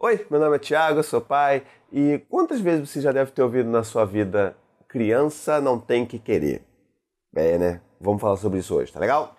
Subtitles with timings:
[0.00, 3.68] Oi, meu nome é Thiago, sou pai e quantas vezes você já deve ter ouvido
[3.68, 6.62] na sua vida criança não tem que querer?
[7.34, 7.80] É, né?
[8.00, 9.34] Vamos falar sobre isso hoje, tá legal?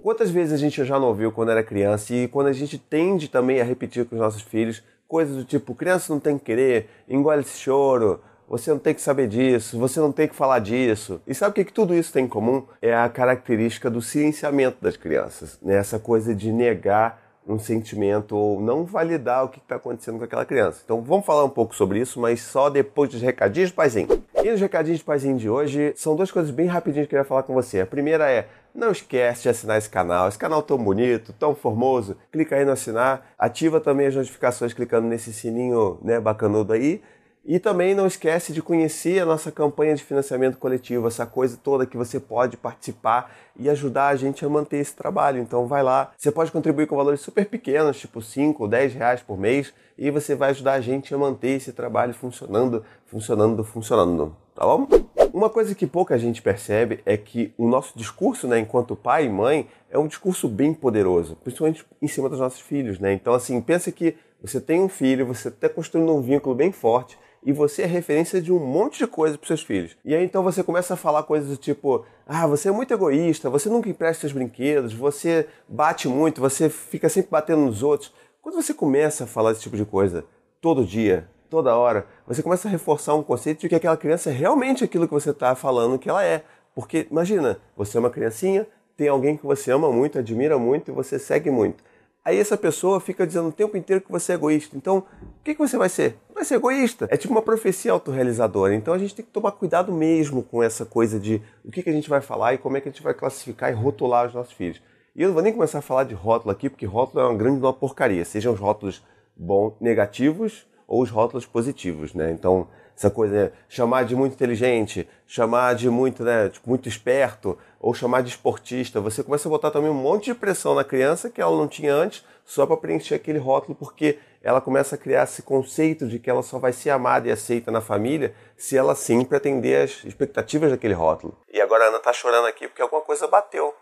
[0.00, 3.26] Quantas vezes a gente já não ouviu quando era criança e quando a gente tende
[3.26, 6.88] também a repetir com os nossos filhos coisas do tipo: criança não tem que querer,
[7.08, 11.20] engole esse choro, você não tem que saber disso, você não tem que falar disso.
[11.26, 12.64] E sabe o que, que tudo isso tem em comum?
[12.80, 15.74] É a característica do silenciamento das crianças, né?
[15.74, 20.44] essa coisa de negar um sentimento ou não validar o que está acontecendo com aquela
[20.44, 20.80] criança.
[20.84, 24.08] Então vamos falar um pouco sobre isso, mas só depois dos recadinhos do paizinho.
[24.42, 27.28] E nos recadinhos do paizinho de hoje, são duas coisas bem rapidinhas que eu queria
[27.28, 27.80] falar com você.
[27.80, 32.16] A primeira é, não esquece de assinar esse canal, esse canal tão bonito, tão formoso.
[32.30, 37.02] Clica aí no assinar, ativa também as notificações clicando nesse sininho né, bacanudo aí.
[37.44, 41.84] E também não esquece de conhecer a nossa campanha de financiamento coletivo, essa coisa toda
[41.84, 45.40] que você pode participar e ajudar a gente a manter esse trabalho.
[45.40, 49.22] Então vai lá, você pode contribuir com valores super pequenos, tipo 5 ou 10 reais
[49.22, 54.36] por mês, e você vai ajudar a gente a manter esse trabalho funcionando, funcionando, funcionando.
[54.54, 54.86] Tá bom?
[55.32, 59.28] Uma coisa que pouca gente percebe é que o nosso discurso, né, enquanto pai e
[59.28, 63.12] mãe, é um discurso bem poderoso, principalmente em cima dos nossos filhos, né?
[63.12, 67.18] Então assim, pensa que você tem um filho, você está construindo um vínculo bem forte
[67.44, 69.96] e você é referência de um monte de coisa para seus filhos.
[70.04, 73.50] E aí então você começa a falar coisas do tipo: ah, você é muito egoísta,
[73.50, 78.12] você nunca empresta seus brinquedos, você bate muito, você fica sempre batendo nos outros.
[78.40, 80.24] Quando você começa a falar esse tipo de coisa
[80.60, 84.32] todo dia, toda hora, você começa a reforçar um conceito de que aquela criança é
[84.32, 86.44] realmente aquilo que você está falando que ela é.
[86.74, 90.94] Porque imagina, você é uma criancinha, tem alguém que você ama muito, admira muito e
[90.94, 91.84] você segue muito.
[92.24, 94.76] Aí essa pessoa fica dizendo o tempo inteiro que você é egoísta.
[94.76, 95.04] Então,
[95.42, 96.16] o que, que você vai ser?
[96.32, 97.08] Vai ser egoísta.
[97.10, 98.76] É tipo uma profecia autorrealizadora.
[98.76, 101.90] Então a gente tem que tomar cuidado mesmo com essa coisa de o que, que
[101.90, 104.34] a gente vai falar e como é que a gente vai classificar e rotular os
[104.34, 104.80] nossos filhos.
[105.16, 107.36] E eu não vou nem começar a falar de rótulo aqui, porque rótulo é uma
[107.36, 108.24] grande uma porcaria.
[108.24, 109.02] Sejam os rótulos
[109.36, 112.30] bons, negativos ou os rótulos positivos, né?
[112.30, 113.52] Então, essa coisa, né?
[113.68, 119.00] chamar de muito inteligente, chamar de muito, né, tipo, muito esperto, ou chamar de esportista,
[119.00, 121.92] você começa a botar também um monte de pressão na criança que ela não tinha
[121.92, 126.28] antes, só para preencher aquele rótulo, porque ela começa a criar esse conceito de que
[126.28, 130.70] ela só vai ser amada e aceita na família se ela sempre atender às expectativas
[130.70, 131.38] daquele rótulo.
[131.52, 133.74] E agora a Ana tá chorando aqui porque alguma coisa bateu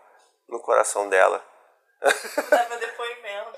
[0.47, 1.41] no coração dela.
[2.51, 3.51] É meu depoimento.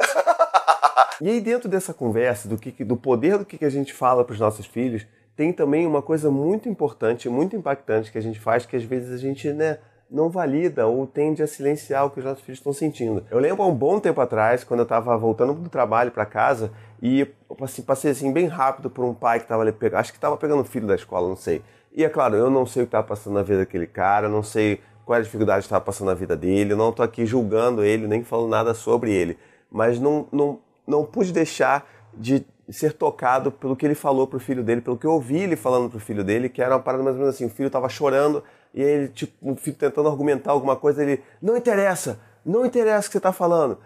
[1.22, 4.34] e aí dentro dessa conversa do que do poder do que a gente fala para
[4.34, 5.06] os nossos filhos,
[5.36, 9.12] tem também uma coisa muito importante, muito impactante que a gente faz, que às vezes
[9.12, 12.72] a gente né, não valida ou tende a silenciar o que os nossos filhos estão
[12.72, 13.24] sentindo.
[13.32, 16.72] Eu lembro há um bom tempo atrás, quando eu estava voltando do trabalho para casa,
[17.02, 17.28] e
[17.62, 20.62] assim, passei assim bem rápido por um pai que estava ali acho que estava pegando
[20.62, 21.62] o filho da escola, não sei.
[21.92, 24.44] E é claro, eu não sei o que estava passando na vida daquele cara, não
[24.44, 28.24] sei qual a dificuldade estava passando na vida dele, não estou aqui julgando ele, nem
[28.24, 29.38] falando nada sobre ele,
[29.72, 34.64] mas não, não, não pude deixar de ser tocado pelo que ele falou pro filho
[34.64, 37.16] dele, pelo que eu ouvi ele falando pro filho dele, que era uma parada mais
[37.16, 41.04] ou menos assim, o filho tava chorando e ele, tipo, filho tentando argumentar alguma coisa,
[41.04, 43.78] ele, não interessa, não interessa o que você tá falando.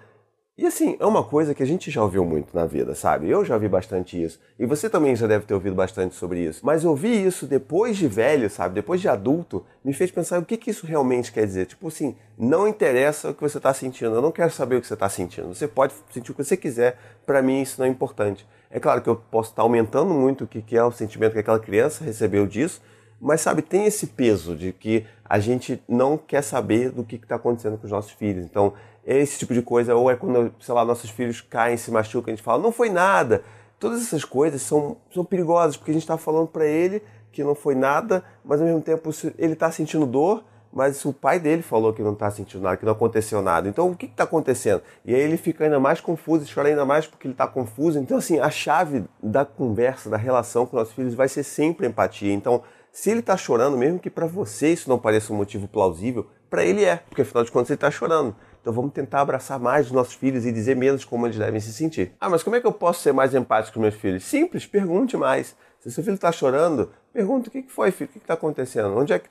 [0.59, 3.29] E assim, é uma coisa que a gente já ouviu muito na vida, sabe?
[3.29, 4.39] Eu já ouvi bastante isso.
[4.57, 6.65] E você também já deve ter ouvido bastante sobre isso.
[6.65, 8.73] Mas ouvir isso depois de velho, sabe?
[8.73, 11.67] Depois de adulto, me fez pensar o que, que isso realmente quer dizer.
[11.67, 14.15] Tipo assim, não interessa o que você está sentindo.
[14.15, 15.53] Eu não quero saber o que você está sentindo.
[15.53, 16.97] Você pode sentir o que você quiser.
[17.23, 18.43] Para mim, isso não é importante.
[18.71, 21.33] É claro que eu posso estar tá aumentando muito o que, que é o sentimento
[21.33, 22.81] que aquela criança recebeu disso.
[23.19, 27.35] Mas sabe, tem esse peso de que a gente não quer saber do que está
[27.35, 28.45] acontecendo com os nossos filhos.
[28.45, 28.73] Então,
[29.05, 32.35] esse tipo de coisa, ou é quando, sei lá, nossos filhos caem, se machucam, a
[32.35, 33.43] gente fala, não foi nada.
[33.79, 37.01] Todas essas coisas são, são perigosas, porque a gente está falando para ele
[37.31, 41.39] que não foi nada, mas ao mesmo tempo ele está sentindo dor, mas o pai
[41.39, 43.69] dele falou que não está sentindo nada, que não aconteceu nada.
[43.69, 44.81] Então o que está acontecendo?
[45.05, 47.99] E aí ele fica ainda mais confuso chora ainda mais porque ele está confuso.
[47.99, 52.33] Então, assim, a chave da conversa, da relação com nossos filhos vai ser sempre empatia.
[52.33, 52.63] Então,
[52.97, 56.65] se ele está chorando, mesmo que para você isso não pareça um motivo plausível, para
[56.65, 58.35] ele é, porque afinal de contas ele está chorando.
[58.59, 61.71] Então vamos tentar abraçar mais os nossos filhos e dizer menos como eles devem se
[61.71, 62.15] sentir.
[62.19, 64.23] Ah, mas como é que eu posso ser mais empático com meus filhos?
[64.23, 65.55] Simples, pergunte mais.
[65.79, 68.97] Se seu filho está chorando, pergunta o que foi, filho, o que está acontecendo?
[68.97, 69.29] Onde é que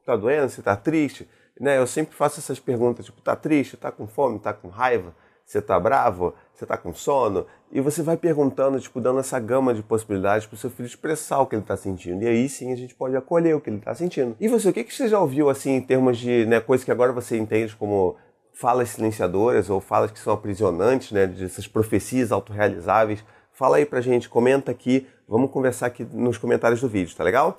[0.00, 0.48] está doendo?
[0.48, 1.28] Você está triste?
[1.60, 1.78] Né?
[1.78, 5.14] Eu sempre faço essas perguntas, tipo, está triste, está com fome, está com raiva?
[5.44, 6.34] Você está bravo?
[6.52, 7.46] Você está com sono?
[7.70, 11.40] E você vai perguntando, tipo, dando essa gama de possibilidades para o seu filho expressar
[11.40, 12.22] o que ele está sentindo.
[12.22, 14.36] E aí sim a gente pode acolher o que ele está sentindo.
[14.40, 16.92] E você, o que, que você já ouviu, assim, em termos de né, coisas que
[16.92, 18.16] agora você entende como
[18.52, 23.24] falas silenciadoras ou falas que são aprisionantes, né, dessas profecias autorrealizáveis.
[23.52, 27.56] Fala aí pra gente, comenta aqui, vamos conversar aqui nos comentários do vídeo, tá legal?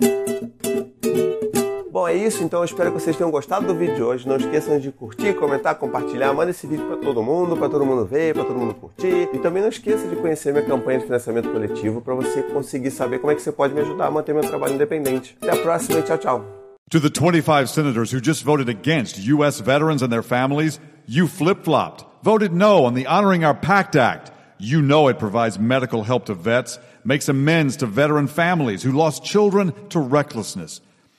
[1.96, 2.44] Bom, é isso.
[2.44, 4.28] Então eu espero que vocês tenham gostado do vídeo de hoje.
[4.28, 6.30] Não esqueçam de curtir, comentar, compartilhar.
[6.34, 9.30] Manda esse vídeo para todo mundo, para todo mundo ver, para todo mundo curtir.
[9.32, 13.18] E também não esqueça de conhecer minha campanha de financiamento coletivo para você conseguir saber
[13.18, 15.38] como é que você pode me ajudar a manter meu trabalho independente.
[15.40, 16.44] Até a próxima e tchau, tchau.
[16.90, 19.62] To the 25 senators who just voted against U.S.
[19.62, 20.78] veterans and their families,
[21.08, 24.32] you flip flopped, voted no on the Honoring Our Pact Act.
[24.58, 29.24] You know it provides medical help to vets, makes amends to veteran families who lost
[29.24, 30.82] children to recklessness.